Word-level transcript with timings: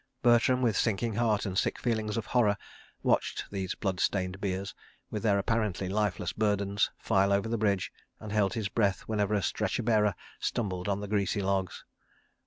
Bertram, 0.23 0.63
with 0.63 0.75
sinking 0.75 1.13
heart 1.13 1.45
and 1.45 1.55
sick 1.55 1.77
feelings 1.77 2.17
of 2.17 2.25
horror, 2.25 2.57
watched 3.03 3.45
these 3.51 3.75
blood 3.75 3.99
stained 3.99 4.41
biers, 4.41 4.73
with 5.11 5.21
their 5.21 5.37
apparently 5.37 5.87
lifeless 5.89 6.33
burdens, 6.33 6.89
file 6.97 7.31
over 7.31 7.47
the 7.47 7.55
bridge, 7.59 7.93
and 8.19 8.31
held 8.31 8.55
his 8.55 8.67
breath 8.67 9.01
whenever 9.01 9.35
a 9.35 9.43
stretcher 9.43 9.83
bearer 9.83 10.15
stumbled 10.39 10.89
on 10.89 11.01
the 11.01 11.07
greasy 11.07 11.43
logs. 11.43 11.85